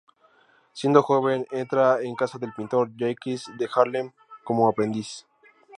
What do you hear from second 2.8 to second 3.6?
Jacques